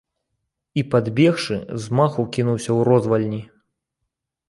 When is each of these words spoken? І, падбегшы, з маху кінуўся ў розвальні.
І, 0.81 0.83
падбегшы, 0.93 1.59
з 1.85 1.99
маху 2.01 2.27
кінуўся 2.39 2.67
ў 2.77 2.91
розвальні. 2.93 3.43